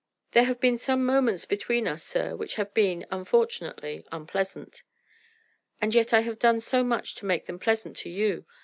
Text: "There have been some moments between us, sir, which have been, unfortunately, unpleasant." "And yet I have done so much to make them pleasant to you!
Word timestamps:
"There 0.31 0.45
have 0.45 0.59
been 0.59 0.79
some 0.79 1.05
moments 1.05 1.45
between 1.45 1.87
us, 1.87 2.01
sir, 2.01 2.35
which 2.35 2.55
have 2.55 2.73
been, 2.73 3.05
unfortunately, 3.11 4.03
unpleasant." 4.11 4.81
"And 5.79 5.93
yet 5.93 6.11
I 6.11 6.21
have 6.21 6.39
done 6.39 6.59
so 6.59 6.83
much 6.83 7.13
to 7.17 7.25
make 7.27 7.45
them 7.45 7.59
pleasant 7.59 7.97
to 7.97 8.09
you! 8.09 8.47